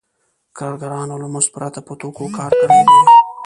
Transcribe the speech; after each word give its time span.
کارګرانو 0.57 1.15
له 1.21 1.27
مزد 1.33 1.49
پرته 1.55 1.79
په 1.87 1.93
توکو 1.99 2.25
کار 2.37 2.51
کړی 2.61 2.79
دی 2.87 2.97